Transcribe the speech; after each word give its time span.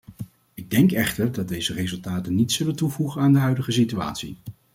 Ik 0.53 0.69
denk 0.69 0.91
echter 0.91 1.31
dat 1.31 1.47
deze 1.47 1.73
resultaten 1.73 2.35
niets 2.35 2.55
zullen 2.55 2.75
toevoegen 2.75 3.21
aan 3.21 3.33
de 3.33 3.39
huidige 3.39 3.71
situatie. 3.71 4.37